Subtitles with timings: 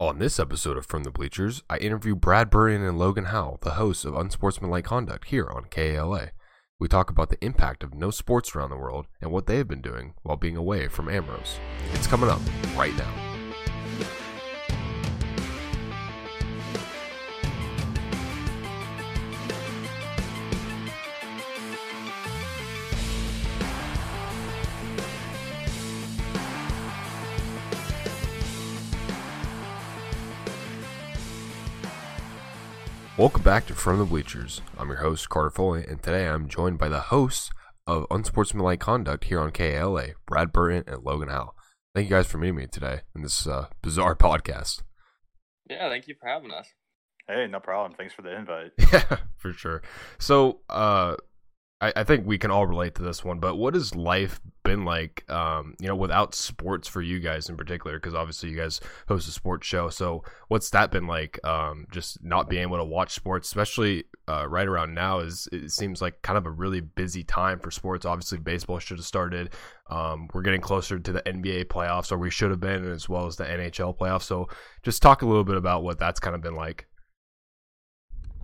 [0.00, 3.72] On this episode of From the Bleachers, I interview Brad Burton and Logan Howell, the
[3.72, 6.30] hosts of Unsportsmanlike Conduct here on KALA.
[6.78, 9.68] We talk about the impact of no sports around the world and what they have
[9.68, 11.60] been doing while being away from Ambrose.
[11.92, 12.40] It's coming up
[12.78, 13.29] right now.
[33.20, 34.62] Welcome back to From the Bleachers.
[34.78, 37.50] I'm your host, Carter Foley, and today I'm joined by the hosts
[37.86, 41.54] of Unsportsmanlike Conduct here on KLA, Brad Burton and Logan Howell.
[41.94, 44.84] Thank you guys for meeting me today in this uh, bizarre podcast.
[45.68, 46.66] Yeah, thank you for having us.
[47.28, 47.92] Hey, no problem.
[47.94, 48.70] Thanks for the invite.
[48.90, 49.82] Yeah, for sure.
[50.18, 51.16] So, uh,
[51.80, 54.84] I, I think we can all relate to this one, but what has life been
[54.84, 57.96] like, um, you know, without sports for you guys in particular?
[57.96, 59.88] Because obviously you guys host a sports show.
[59.88, 61.44] So what's that been like?
[61.44, 65.70] Um, just not being able to watch sports, especially uh, right around now, is it
[65.70, 68.04] seems like kind of a really busy time for sports.
[68.04, 69.50] Obviously, baseball should have started.
[69.88, 73.26] Um, we're getting closer to the NBA playoffs, or we should have been, as well
[73.26, 74.22] as the NHL playoffs.
[74.22, 74.48] So
[74.82, 76.86] just talk a little bit about what that's kind of been like.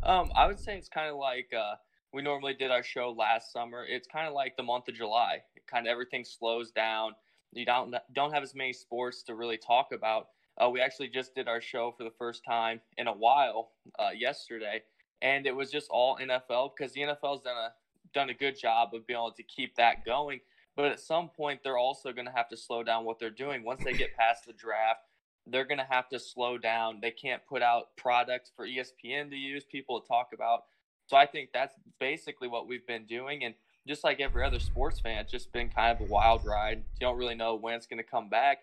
[0.03, 1.75] Um, I would say it's kind of like uh,
[2.17, 3.85] we normally did our show last summer.
[3.87, 5.43] It's kind of like the month of July.
[5.71, 7.13] Kind of everything slows down.
[7.53, 10.29] You don't don't have as many sports to really talk about.
[10.57, 14.13] Uh, we actually just did our show for the first time in a while uh,
[14.17, 14.83] yesterday,
[15.21, 17.73] and it was just all NFL because the NFL's done a
[18.15, 20.41] done a good job of being able to keep that going.
[20.75, 23.63] But at some point, they're also going to have to slow down what they're doing.
[23.63, 25.01] Once they get past the draft,
[25.47, 27.01] they're going to have to slow down.
[27.03, 30.65] They can't put out products for ESPN to use, people to talk about.
[31.07, 33.45] So I think that's basically what we've been doing.
[33.45, 33.55] And
[33.87, 36.79] just like every other sports fan, it's just been kind of a wild ride.
[37.01, 38.59] You don't really know when it's going to come back.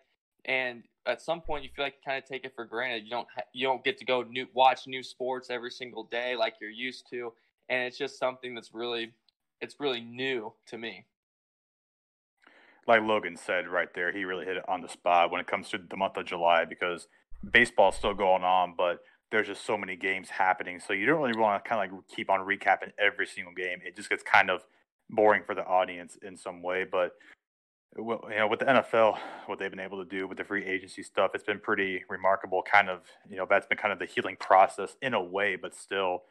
[0.46, 3.06] And at some point, you feel like you kind of take it for granted.
[3.06, 6.36] You don't ha- you don't get to go new watch new sports every single day
[6.36, 7.32] like you're used to,
[7.70, 9.14] and it's just something that's really
[9.62, 11.06] it's really new to me.
[12.86, 15.70] Like Logan said right there, he really hit it on the spot when it comes
[15.70, 17.08] to the month of July because
[17.50, 19.00] baseball's still going on, but
[19.34, 20.80] there's just so many games happening.
[20.80, 23.80] So you don't really want to kind of like keep on recapping every single game.
[23.84, 24.62] It just gets kind of
[25.10, 26.86] boring for the audience in some way.
[26.90, 27.14] But
[27.98, 29.18] you know, with the NFL,
[29.48, 32.62] what they've been able to do with the free agency stuff, it's been pretty remarkable.
[32.62, 35.76] Kind of, you know, that's been kind of the healing process in a way, but
[35.76, 36.22] still,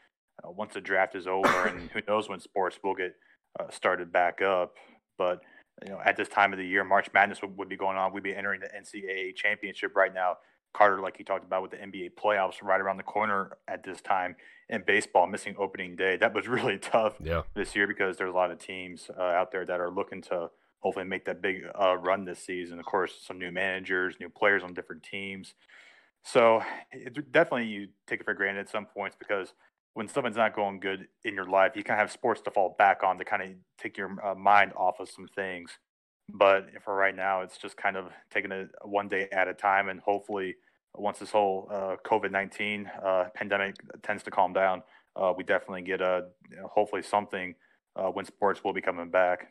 [0.44, 3.16] uh, once the draft is over, and who knows when sports will get
[3.58, 4.74] uh, started back up.
[5.19, 5.40] But
[5.84, 8.12] you know, at this time of the year, March Madness would, would be going on.
[8.12, 10.36] We'd be entering the NCAA championship right now.
[10.74, 14.00] Carter, like he talked about with the NBA playoffs right around the corner at this
[14.00, 14.36] time,
[14.68, 16.16] and baseball missing opening day.
[16.16, 17.42] That was really tough yeah.
[17.54, 20.50] this year because there's a lot of teams uh, out there that are looking to
[20.80, 22.78] hopefully make that big uh, run this season.
[22.78, 25.54] Of course, some new managers, new players on different teams.
[26.24, 29.52] So it, definitely you take it for granted at some points because
[29.94, 32.74] when something's not going good in your life, you kind of have sports to fall
[32.78, 35.78] back on to kind of take your uh, mind off of some things.
[36.28, 39.88] But for right now, it's just kind of taking it one day at a time,
[39.88, 40.56] and hopefully,
[40.94, 44.82] once this whole uh, COVID nineteen uh, pandemic tends to calm down,
[45.16, 46.26] uh, we definitely get a
[46.70, 47.54] hopefully something
[47.96, 49.48] uh, when sports will be coming back.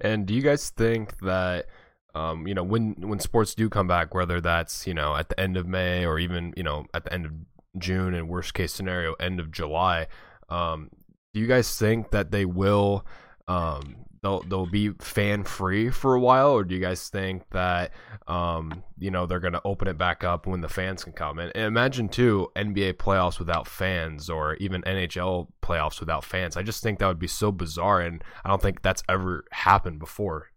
[0.00, 1.66] And do you guys think that?
[2.14, 5.40] Um, you know, when when sports do come back, whether that's you know at the
[5.40, 7.32] end of May or even you know at the end of
[7.78, 10.08] June, and worst case scenario end of July,
[10.50, 10.90] um,
[11.32, 13.06] do you guys think that they will
[13.48, 17.92] um, they'll they'll be fan free for a while, or do you guys think that
[18.26, 21.38] um, you know they're going to open it back up when the fans can come?
[21.38, 26.56] And, and, imagine too NBA playoffs without fans, or even NHL playoffs without fans.
[26.56, 29.98] I just think that would be so bizarre, and I don't think that's ever happened
[29.98, 30.48] before.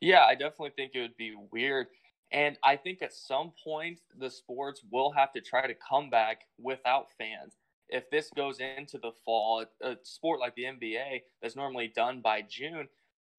[0.00, 1.88] Yeah, I definitely think it would be weird.
[2.30, 6.42] And I think at some point the sports will have to try to come back
[6.58, 7.56] without fans.
[7.88, 12.42] If this goes into the fall, a sport like the NBA that's normally done by
[12.42, 12.88] June,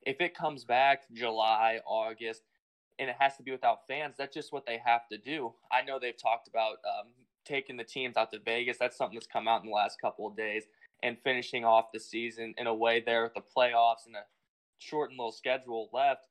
[0.03, 2.43] if it comes back July, August,
[2.97, 5.53] and it has to be without fans, that's just what they have to do.
[5.71, 7.07] I know they've talked about um,
[7.45, 8.77] taking the teams out to Vegas.
[8.77, 10.63] That's something that's come out in the last couple of days
[11.03, 14.24] and finishing off the season in a way there with the playoffs and a
[14.79, 16.25] shortened little schedule left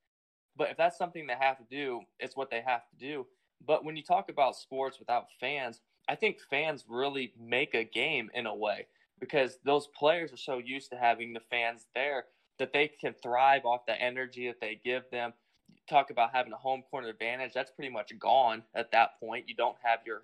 [0.59, 3.27] but if that's something they have to do, it's what they have to do.
[3.65, 8.31] But when you talk about sports without fans, I think fans really make a game
[8.35, 8.87] in a way
[9.21, 12.27] because those players are so used to having the fans there
[12.59, 15.33] that they can thrive off the energy that they give them.
[15.89, 19.49] talk about having a home court advantage, that's pretty much gone at that point.
[19.49, 20.23] You don't have your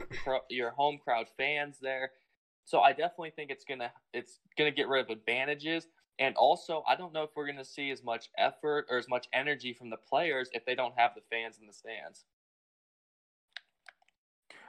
[0.50, 2.12] your home crowd fans there.
[2.64, 5.86] So I definitely think it's gonna it's gonna get rid of advantages,
[6.18, 9.26] and also, I don't know if we're to see as much effort or as much
[9.32, 12.24] energy from the players if they don't have the fans in the stands.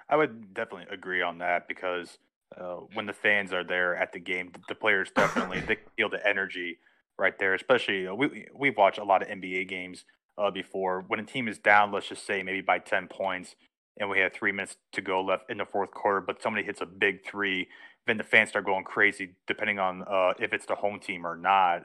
[0.09, 2.17] I would definitely agree on that because
[2.59, 6.25] uh, when the fans are there at the game, the players definitely they feel the
[6.25, 6.77] energy
[7.17, 7.53] right there.
[7.53, 10.05] Especially uh, we we've watched a lot of NBA games
[10.37, 11.03] uh, before.
[11.07, 13.55] When a team is down, let's just say maybe by ten points,
[13.97, 16.81] and we have three minutes to go left in the fourth quarter, but somebody hits
[16.81, 17.67] a big three,
[18.07, 21.35] then the fans start going crazy, depending on uh, if it's the home team or
[21.35, 21.83] not.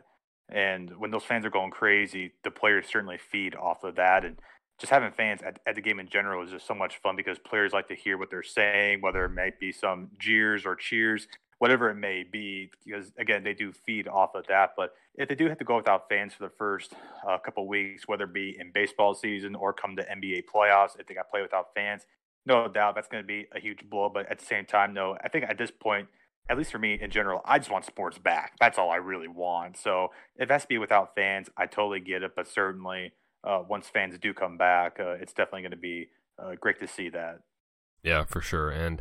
[0.49, 4.25] And when those fans are going crazy, the players certainly feed off of that.
[4.25, 4.39] And
[4.81, 7.39] just having fans at, at the game in general is just so much fun because
[7.39, 11.29] players like to hear what they're saying, whether it may be some jeers or cheers,
[11.59, 14.71] whatever it may be, because again, they do feed off of that.
[14.77, 16.95] But if they do have to go without fans for the first
[17.29, 21.07] uh, couple weeks, whether it be in baseball season or come to NBA playoffs, if
[21.07, 22.07] they got to play without fans,
[22.47, 24.09] no doubt that's going to be a huge blow.
[24.09, 26.09] But at the same time, no, I think at this point,
[26.49, 28.55] at least for me in general, I just want sports back.
[28.59, 29.77] That's all I really want.
[29.77, 32.33] So if it has to be without fans, I totally get it.
[32.35, 33.13] But certainly,
[33.45, 36.09] uh, once fans do come back, uh, it's definitely going to be
[36.39, 37.41] uh, great to see that.
[38.03, 38.71] Yeah, for sure.
[38.71, 39.01] And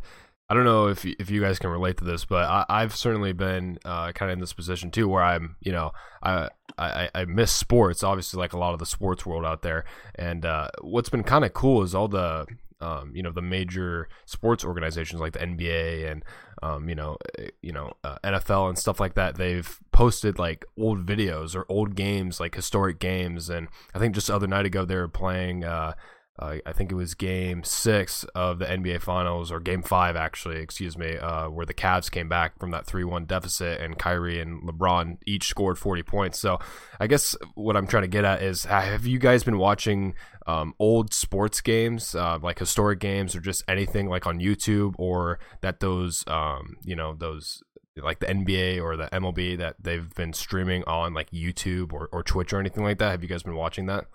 [0.49, 3.33] I don't know if if you guys can relate to this, but I, have certainly
[3.33, 5.91] been uh, kind of in this position too, where I'm, you know,
[6.23, 9.85] I, I I miss sports, obviously, like a lot of the sports world out there.
[10.15, 12.47] And uh, what's been kind of cool is all the
[12.81, 16.23] um, you know the major sports organizations like the NBA and
[16.61, 19.35] um, you know eh, you know uh, NFL and stuff like that.
[19.35, 23.49] They've posted like old videos or old games, like historic games.
[23.49, 25.63] And I think just the other night ago they were playing.
[25.63, 25.93] Uh,
[26.39, 30.61] uh, I think it was game six of the NBA Finals, or game five, actually,
[30.61, 34.39] excuse me, uh, where the Cavs came back from that 3 1 deficit and Kyrie
[34.39, 36.39] and LeBron each scored 40 points.
[36.39, 36.59] So
[36.97, 40.15] I guess what I'm trying to get at is have you guys been watching
[40.47, 45.39] um, old sports games, uh, like historic games, or just anything like on YouTube, or
[45.59, 47.61] that those, um, you know, those
[47.97, 52.23] like the NBA or the MLB that they've been streaming on like YouTube or, or
[52.23, 53.11] Twitch or anything like that?
[53.11, 54.05] Have you guys been watching that?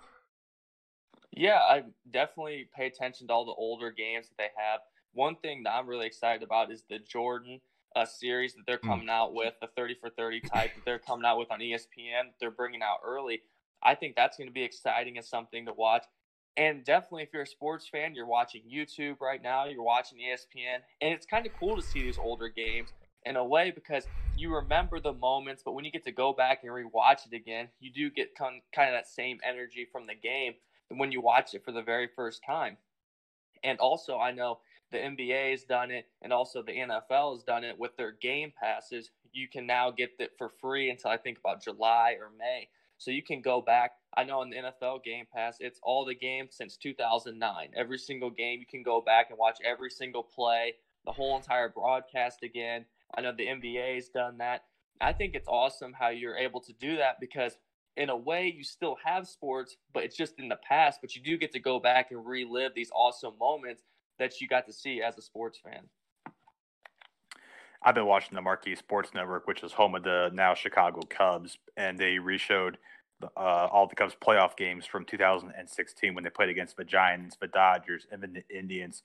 [1.35, 4.79] Yeah, I definitely pay attention to all the older games that they have.
[5.13, 7.59] One thing that I'm really excited about is the Jordan
[7.95, 8.89] uh, series that they're hmm.
[8.89, 12.31] coming out with, the 30 for 30 type that they're coming out with on ESPN.
[12.39, 13.41] They're bringing out early.
[13.83, 16.05] I think that's going to be exciting and something to watch.
[16.57, 20.79] And definitely, if you're a sports fan, you're watching YouTube right now, you're watching ESPN,
[21.01, 22.93] and it's kind of cool to see these older games
[23.25, 24.07] in a way because
[24.37, 27.67] you remember the moments, but when you get to go back and rewatch it again,
[27.81, 30.53] you do get kind of that same energy from the game
[30.97, 32.77] when you watch it for the very first time.
[33.63, 34.59] And also, I know
[34.91, 38.53] the NBA has done it, and also the NFL has done it with their game
[38.61, 39.11] passes.
[39.31, 42.69] You can now get it for free until I think about July or May.
[42.97, 43.91] So you can go back.
[44.15, 47.69] I know in the NFL Game Pass, it's all the games since 2009.
[47.75, 50.75] Every single game, you can go back and watch every single play,
[51.05, 52.85] the whole entire broadcast again.
[53.13, 54.63] I know the NBA has done that.
[55.01, 57.57] I think it's awesome how you're able to do that because
[57.97, 60.99] in a way you still have sports, but it's just in the past.
[61.01, 63.83] But you do get to go back and relive these awesome moments
[64.19, 65.81] that you got to see as a sports fan.
[67.83, 71.57] I've been watching the Marquee Sports Network, which is home of the now Chicago Cubs,
[71.77, 72.77] and they reshowed
[73.21, 73.39] uh,
[73.71, 78.07] all the Cubs playoff games from 2016 when they played against the Giants, the Dodgers,
[78.11, 79.03] and the Indians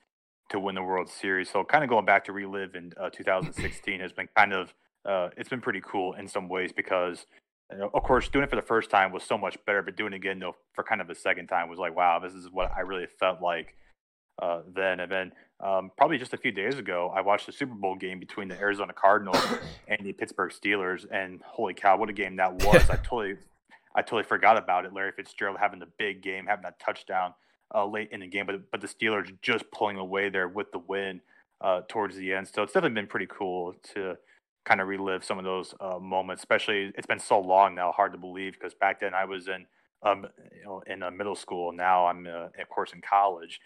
[0.48, 1.50] to win the World Series.
[1.50, 5.28] So, kind of going back to relive in uh, 2016 has been kind of uh,
[5.36, 7.26] it's been pretty cool in some ways because
[7.70, 10.16] of course, doing it for the first time was so much better, but doing it
[10.16, 12.80] again though for kind of a second time was like, wow, this is what I
[12.80, 13.74] really felt like
[14.40, 15.00] uh, then.
[15.00, 18.18] And then um, probably just a few days ago, I watched the Super Bowl game
[18.18, 19.42] between the Arizona Cardinals
[19.88, 22.88] and the Pittsburgh Steelers, and holy cow, what a game that was!
[22.90, 23.36] I totally,
[23.94, 24.92] I totally forgot about it.
[24.92, 27.34] Larry Fitzgerald having the big game, having that touchdown
[27.74, 30.78] uh, late in the game, but but the Steelers just pulling away there with the
[30.78, 31.20] win
[31.60, 32.48] uh, towards the end.
[32.48, 34.16] So it's definitely been pretty cool to
[34.64, 36.42] kind of relive some of those uh, moments.
[36.42, 39.66] Especially, it's been so long now, hard to believe because back then I was in
[40.02, 40.26] um,
[40.56, 41.72] you know in a middle school.
[41.72, 43.60] Now I'm uh, of course in college,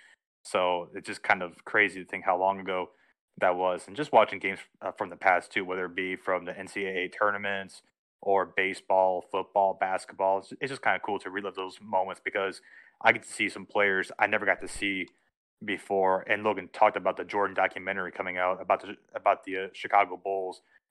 [0.44, 2.90] so it's just kind of crazy to think how long ago
[3.38, 3.84] that was.
[3.86, 7.12] And just watching games uh, from the past too, whether it be from the NCAA
[7.16, 7.82] tournaments
[8.20, 12.60] or baseball, football, basketball, it's, it's just kind of cool to relive those moments because
[13.02, 15.08] I get to see some players I never got to see
[15.64, 16.24] before.
[16.28, 20.20] And Logan talked about the Jordan documentary coming out about the about the uh, Chicago
[20.22, 20.83] Bulls uh,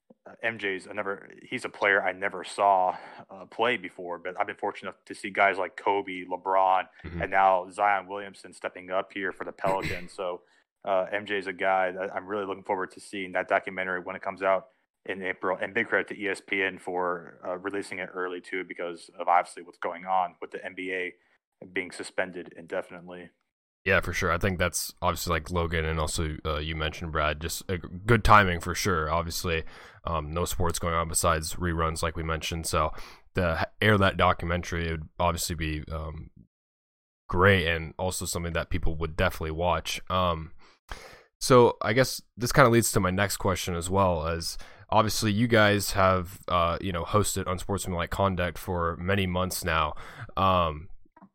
[0.44, 2.96] MJ's I never he's a player I never saw
[3.30, 7.22] uh, play before, but I've been fortunate enough to see guys like Kobe, LeBron, mm-hmm.
[7.22, 10.14] and now Zion Williamson stepping up here for the Pelicans.
[10.14, 10.42] so
[10.86, 14.16] uh, MJ is a guy that I'm really looking forward to seeing that documentary when
[14.16, 14.68] it comes out
[15.06, 15.58] in April.
[15.62, 19.78] And big credit to ESPN for uh, releasing it early too, because of obviously what's
[19.78, 21.12] going on with the NBA
[21.72, 23.30] being suspended indefinitely.
[23.86, 24.32] Yeah, for sure.
[24.32, 27.42] I think that's obviously like Logan and also uh, you mentioned Brad.
[27.42, 27.64] Just
[28.06, 29.12] good timing for sure.
[29.12, 29.64] Obviously,
[30.06, 32.66] um, no sports going on besides reruns, like we mentioned.
[32.66, 32.94] So
[33.36, 36.30] to air that documentary, it would obviously be um,
[37.28, 40.00] great and also something that people would definitely watch.
[40.10, 40.52] Um,
[41.40, 44.58] So I guess this kind of leads to my next question as well, as
[44.90, 49.94] obviously you guys have uh, you know hosted unsportsmanlike conduct for many months now,
[50.38, 50.88] um,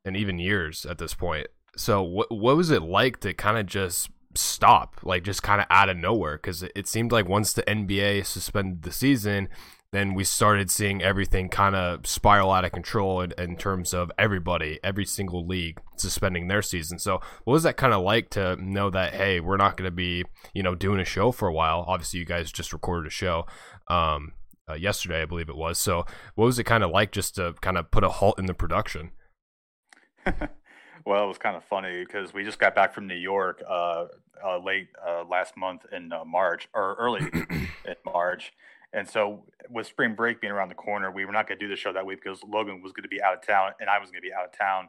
[0.05, 1.49] and even years at this point.
[1.79, 5.67] So what what was it like to kind of just stop, like just kind of
[5.71, 6.37] out of nowhere?
[6.37, 9.49] Because it, it seemed like once the NBA suspended the season,
[9.93, 14.11] then we started seeing everything kind of spiral out of control in, in, terms of
[14.19, 16.99] everybody, every single league suspending their season.
[16.99, 19.95] So, what was that kind of like to know that hey, we're not going to
[19.95, 21.85] be, you know, doing a show for a while?
[21.87, 23.47] Obviously, you guys just recorded a show
[23.89, 24.33] um,
[24.69, 25.79] uh, yesterday, I believe it was.
[25.79, 26.05] So,
[26.35, 28.55] what was it kind of like just to kind of put a halt in the
[28.55, 29.13] production?
[31.09, 34.07] well, it was kind of funny because we just got back from New York uh,
[34.45, 38.53] uh, late uh, last month in uh, March or early in March
[38.93, 41.69] and so, with spring break being around the corner, we were not going to do
[41.69, 43.99] the show that week because Logan was going to be out of town and I
[43.99, 44.89] was going to be out of town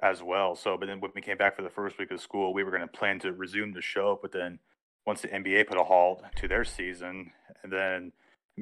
[0.00, 0.54] as well.
[0.54, 2.70] So, but then when we came back for the first week of school, we were
[2.70, 4.18] going to plan to resume the show.
[4.20, 4.60] But then,
[5.04, 8.12] once the NBA put a halt to their season, and then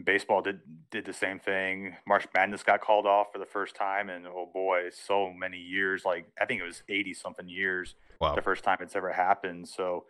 [0.04, 0.60] baseball did
[0.90, 1.96] did the same thing.
[2.06, 6.04] March Madness got called off for the first time, and oh boy, so many years.
[6.04, 7.94] Like I think it was eighty something years.
[8.20, 8.34] Wow.
[8.34, 9.68] The first time it's ever happened.
[9.68, 10.04] So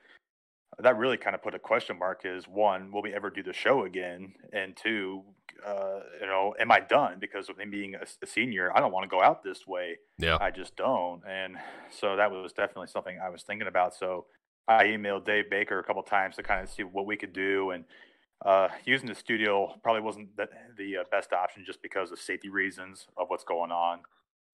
[0.79, 3.53] that really kind of put a question mark is one, will we ever do the
[3.53, 4.35] show again?
[4.53, 5.23] And two,
[5.67, 7.17] uh, you know, am I done?
[7.19, 9.99] Because with me being a, a, senior, I don't want to go out this way.
[10.19, 10.37] Yeah.
[10.39, 11.23] I just don't.
[11.27, 11.57] And
[11.91, 13.95] so that was definitely something I was thinking about.
[13.95, 14.27] So
[14.69, 17.71] I emailed Dave Baker a couple times to kind of see what we could do.
[17.71, 17.85] And
[18.45, 22.51] uh, using the studio probably wasn't the, the uh, best option just because of safety
[22.51, 24.01] reasons of what's going on.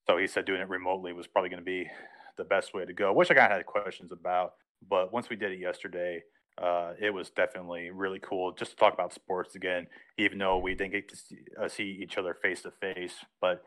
[0.07, 1.89] So he said doing it remotely was probably going to be
[2.37, 4.55] the best way to go, which I kind of had questions about.
[4.89, 6.23] But once we did it yesterday,
[6.61, 9.87] uh, it was definitely really cool just to talk about sports again,
[10.19, 13.15] even though we didn't get to see, uh, see each other face to face.
[13.41, 13.63] But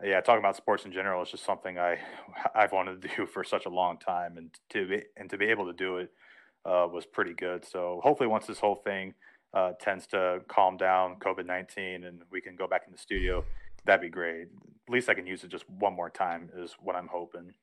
[0.00, 1.98] uh, yeah, talking about sports in general is just something I
[2.54, 5.46] I've wanted to do for such a long time, and to be and to be
[5.46, 6.12] able to do it
[6.64, 7.64] uh, was pretty good.
[7.64, 9.14] So hopefully, once this whole thing
[9.54, 13.44] uh, tends to calm down, COVID nineteen, and we can go back in the studio,
[13.84, 14.48] that'd be great.
[14.86, 17.54] At least I can use it just one more time, is what I'm hoping.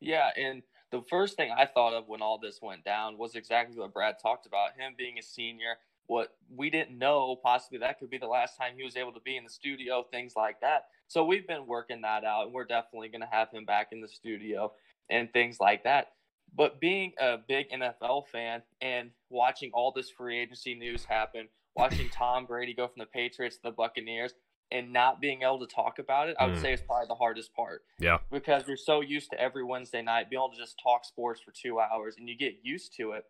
[0.00, 3.78] Yeah, and the first thing I thought of when all this went down was exactly
[3.78, 5.76] what Brad talked about him being a senior.
[6.06, 9.20] What we didn't know, possibly that could be the last time he was able to
[9.20, 10.86] be in the studio, things like that.
[11.06, 14.00] So we've been working that out, and we're definitely going to have him back in
[14.00, 14.72] the studio
[15.10, 16.12] and things like that.
[16.54, 22.08] But being a big NFL fan and watching all this free agency news happen, watching
[22.10, 24.32] Tom Brady go from the Patriots to the Buccaneers,
[24.70, 26.60] and not being able to talk about it, I would mm.
[26.60, 27.82] say is probably the hardest part.
[27.98, 28.18] Yeah.
[28.30, 31.52] Because you're so used to every Wednesday night being able to just talk sports for
[31.52, 33.24] two hours and you get used to it.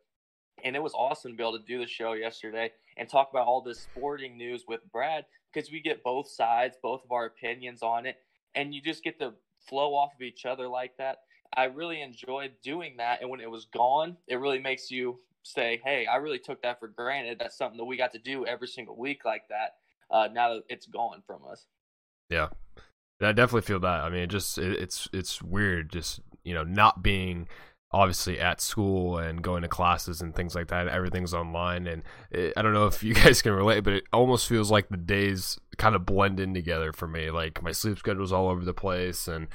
[0.64, 3.46] And it was awesome to be able to do the show yesterday and talk about
[3.46, 7.82] all this sporting news with Brad because we get both sides, both of our opinions
[7.82, 8.16] on it,
[8.56, 9.34] and you just get to
[9.68, 11.18] flow off of each other like that.
[11.56, 13.20] I really enjoyed doing that.
[13.20, 16.78] And when it was gone, it really makes you say, hey, I really took that
[16.80, 17.38] for granted.
[17.38, 19.74] That's something that we got to do every single week like that
[20.10, 21.66] uh, now that it's gone from us.
[22.30, 22.48] Yeah,
[23.20, 24.00] I definitely feel that.
[24.00, 27.48] I mean, it just it, it's it's weird, just you know, not being
[27.90, 30.88] obviously at school and going to classes and things like that.
[30.88, 34.48] Everything's online, and it, I don't know if you guys can relate, but it almost
[34.48, 37.30] feels like the days kind of blend in together for me.
[37.30, 39.48] Like my sleep schedule's all over the place, and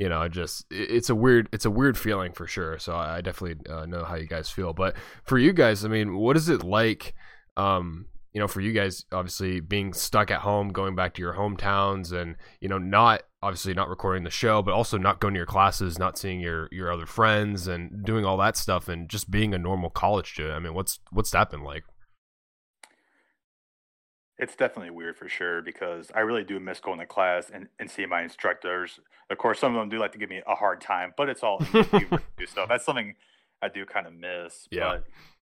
[0.00, 2.78] you know, just it's a weird it's a weird feeling for sure.
[2.78, 4.72] So I definitely uh, know how you guys feel.
[4.72, 7.14] But for you guys, I mean, what is it like?
[7.58, 11.34] Um, you know, for you guys, obviously being stuck at home, going back to your
[11.34, 15.38] hometowns, and you know, not obviously not recording the show, but also not going to
[15.38, 19.30] your classes, not seeing your your other friends, and doing all that stuff, and just
[19.30, 20.54] being a normal college student.
[20.54, 21.84] I mean, what's what's that been like?
[24.40, 27.90] It's definitely weird for sure because I really do miss going to class and, and
[27.90, 28.98] seeing my instructors.
[29.28, 31.42] Of course, some of them do like to give me a hard time, but it's
[31.42, 31.60] all
[32.46, 32.68] stuff.
[32.68, 33.14] That's something
[33.60, 34.66] I do kind of miss.
[34.70, 35.00] Yeah.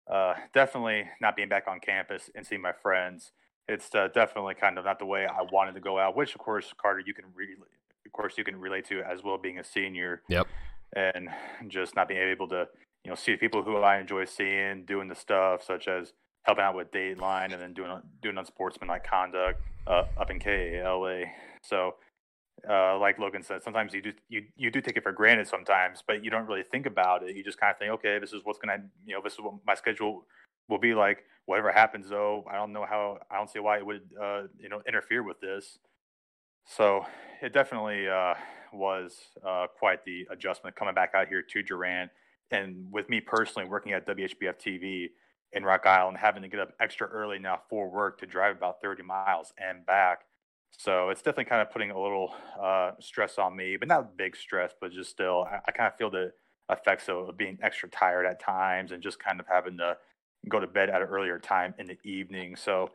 [0.07, 3.33] But uh, definitely not being back on campus and seeing my friends.
[3.67, 6.15] It's uh, definitely kind of not the way I wanted to go out.
[6.15, 7.57] Which, of course, Carter, you can re-
[8.05, 10.23] of course you can relate to as well, being a senior.
[10.29, 10.49] Yep.
[10.95, 11.31] And
[11.69, 12.69] just not being able to,
[13.05, 16.65] you know, see the people who I enjoy seeing, doing the stuff such as helping
[16.65, 17.91] out with Dateline and then doing
[18.23, 21.25] doing unsportsmanlike conduct uh, up in KALA.
[21.63, 21.95] So
[22.69, 26.03] uh, like Logan said, sometimes you do you, you do take it for granted sometimes,
[26.07, 27.37] but you don't really think about it.
[27.37, 29.55] You just kind of think, okay, this is what's gonna you know this is what
[29.67, 30.25] my schedule
[30.69, 31.25] will be like.
[31.47, 34.69] Whatever happens, though, I don't know how I don't see why it would uh, you
[34.69, 35.79] know interfere with this.
[36.67, 37.05] So
[37.41, 38.35] it definitely uh,
[38.73, 42.11] was uh, quite the adjustment coming back out here to Durant.
[42.53, 45.09] and with me personally working at WHBF TV
[45.53, 48.81] in Rock Island, having to get up extra early now for work to drive about
[48.83, 50.21] 30 miles and back
[50.79, 54.37] so it's definitely kind of putting a little uh, stress on me, but not big
[54.37, 56.33] stress, but just still, I, I kind of feel the
[56.71, 59.97] effects of being extra tired at times and just kind of having to
[60.49, 62.57] go to bed at an earlier time in the evening.
[62.57, 62.91] So,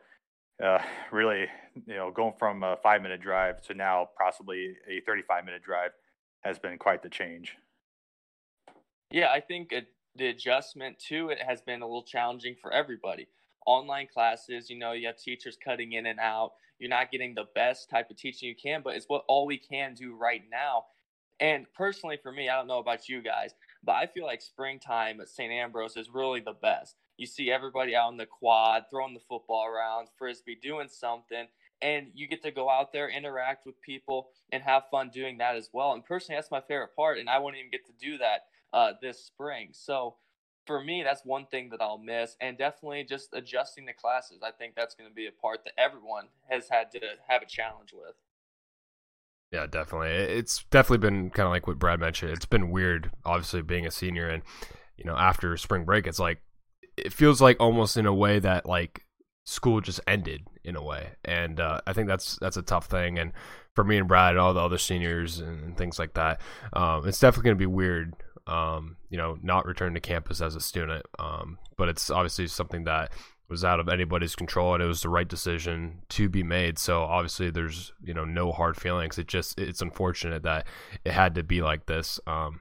[0.62, 0.78] uh,
[1.12, 1.46] really,
[1.86, 5.92] you know, going from a five minute drive to now possibly a 35 minute drive
[6.40, 7.56] has been quite the change.
[9.10, 9.86] Yeah, I think it,
[10.18, 13.28] the adjustment to it has been a little challenging for everybody.
[13.66, 16.52] Online classes, you know, you have teachers cutting in and out.
[16.78, 19.58] You're not getting the best type of teaching you can, but it's what all we
[19.58, 20.84] can do right now.
[21.40, 25.20] And personally, for me, I don't know about you guys, but I feel like springtime
[25.20, 25.52] at St.
[25.52, 26.96] Ambrose is really the best.
[27.16, 31.46] You see everybody out in the quad, throwing the football around, frisbee, doing something,
[31.80, 35.56] and you get to go out there, interact with people, and have fun doing that
[35.56, 35.92] as well.
[35.92, 38.92] And personally, that's my favorite part, and I wouldn't even get to do that uh,
[39.00, 39.68] this spring.
[39.72, 40.16] So
[40.66, 44.40] for me, that's one thing that I'll miss, and definitely just adjusting the classes.
[44.42, 47.46] I think that's going to be a part that everyone has had to have a
[47.46, 48.14] challenge with.
[49.50, 50.10] Yeah, definitely.
[50.10, 52.32] It's definitely been kind of like what Brad mentioned.
[52.32, 54.42] It's been weird, obviously, being a senior, and
[54.98, 56.42] you know, after spring break, it's like
[56.98, 59.06] it feels like almost in a way that like
[59.44, 63.18] school just ended in a way, and uh, I think that's that's a tough thing.
[63.18, 63.32] And
[63.74, 66.40] for me and Brad and all the other seniors and, and things like that,
[66.74, 68.14] um, it's definitely going to be weird
[68.48, 71.04] um, you know, not return to campus as a student.
[71.18, 73.12] Um, but it's obviously something that
[73.48, 76.78] was out of anybody's control and it was the right decision to be made.
[76.78, 79.18] So obviously there's, you know, no hard feelings.
[79.18, 80.66] It just, it's unfortunate that
[81.04, 82.20] it had to be like this.
[82.26, 82.60] Um,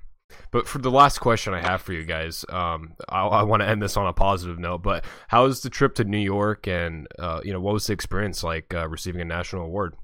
[0.51, 3.67] but for the last question I have for you guys, um, I, I want to
[3.67, 4.81] end this on a positive note.
[4.81, 7.93] But how was the trip to New York, and uh, you know, what was the
[7.93, 9.95] experience like uh, receiving a national award?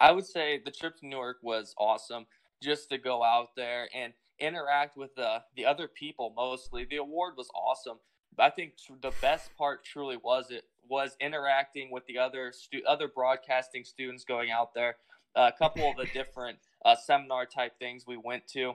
[0.00, 2.26] I would say the trip to New York was awesome
[2.62, 6.86] just to go out there and interact with the the other people mostly.
[6.88, 7.98] The award was awesome.
[8.36, 12.82] But I think the best part truly was it was interacting with the other stu-
[12.86, 14.96] other broadcasting students going out there.
[15.34, 18.74] Uh, a couple of the different uh, seminar type things we went to.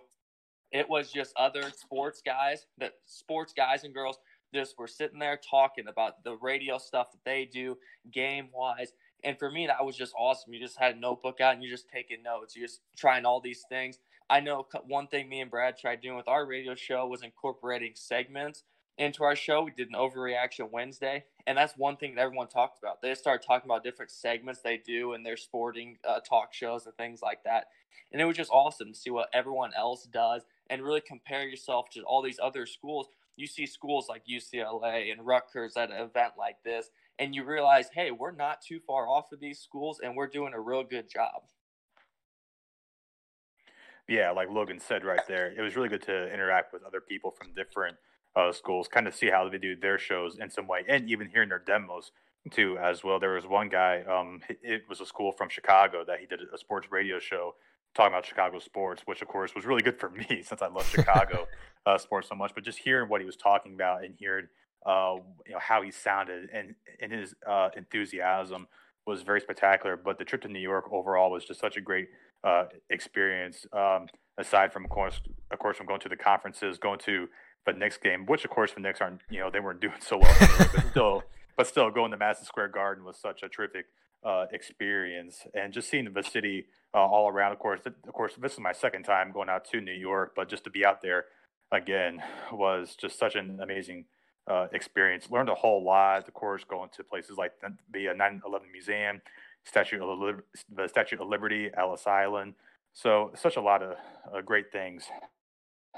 [0.72, 4.20] It was just other sports guys, that sports guys and girls
[4.54, 7.78] just were sitting there talking about the radio stuff that they do
[8.12, 10.54] game wise and for me, that was just awesome.
[10.54, 12.56] You just had a notebook out and you're just taking notes.
[12.56, 14.00] You're just trying all these things.
[14.30, 17.94] I know one thing me and Brad tried doing with our radio show was incorporating
[17.96, 18.64] segments
[18.98, 19.64] into our show.
[19.64, 23.02] We did an overreaction Wednesday, and that's one thing that everyone talked about.
[23.02, 26.96] They started talking about different segments they do in their sporting uh, talk shows and
[26.96, 27.68] things like that.
[28.12, 31.90] And it was just awesome to see what everyone else does and really compare yourself
[31.92, 33.08] to all these other schools.
[33.38, 37.88] You see schools like UCLA and Rutgers at an event like this, and you realize,
[37.94, 41.10] hey, we're not too far off of these schools and we're doing a real good
[41.10, 41.44] job.
[44.08, 47.32] Yeah, like Logan said right there, it was really good to interact with other people
[47.32, 47.98] from different
[48.36, 51.30] uh, schools, kind of see how they do their shows in some way, and even
[51.30, 52.12] hearing their demos
[52.52, 53.20] too as well.
[53.20, 56.58] There was one guy, um, it was a school from Chicago that he did a
[56.58, 57.56] sports radio show
[57.98, 60.88] talking about Chicago sports, which of course was really good for me since I love
[60.90, 61.48] Chicago
[61.86, 62.54] uh, sports so much.
[62.56, 64.48] But just hearing what he was talking about and hearing
[64.86, 68.68] uh, you know how he sounded and and his uh, enthusiasm
[69.06, 69.98] was very spectacular.
[69.98, 72.08] But the trip to New York overall was just such a great
[72.44, 73.66] uh, experience.
[73.74, 74.08] Um,
[74.38, 75.20] aside from of course,
[75.52, 77.28] of course, from going to the conferences, going to
[77.66, 80.18] the Knicks game, which of course the Knicks aren't you know they weren't doing so
[80.18, 81.24] well, anyway, but still,
[81.58, 83.88] but still going to Madison Square Garden was such a terrific
[84.24, 87.52] uh, experience, and just seeing the city uh, all around.
[87.52, 90.50] Of course, of course, this is my second time going out to New York, but
[90.50, 91.26] just to be out there
[91.72, 94.06] again was just such an amazing
[94.50, 95.30] uh, experience.
[95.30, 96.28] Learned a whole lot.
[96.28, 99.22] Of course, going to places like the, the 9/11 Museum,
[99.66, 102.54] Statue of Liber- the Statue of Liberty, Ellis Island.
[102.94, 103.98] So such a lot of
[104.34, 105.04] uh, great things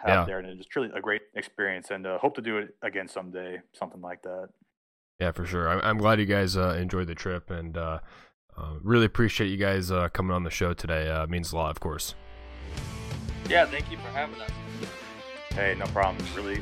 [0.04, 0.26] out yeah.
[0.26, 1.92] there, and it's truly a great experience.
[1.92, 4.50] And uh, hope to do it again someday, something like that.
[5.20, 5.68] Yeah, for sure.
[5.68, 8.00] I'm, I'm glad you guys uh, enjoyed the trip, and uh,
[8.58, 11.08] uh, really appreciate you guys coming on the show today.
[11.08, 12.16] it means a lot, of course.
[13.50, 14.52] Yeah, thank you for having us.
[15.52, 16.24] Hey, no problem.
[16.36, 16.62] Really,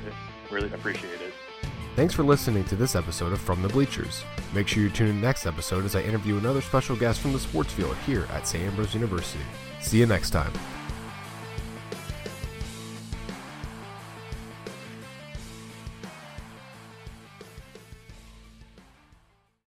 [0.49, 1.33] really appreciate it.
[1.95, 4.23] Thanks for listening to this episode of From the Bleachers.
[4.53, 7.39] Make sure you tune in next episode as I interview another special guest from the
[7.39, 8.63] sports field here at St.
[8.63, 9.43] Ambrose University.
[9.81, 10.53] See you next time.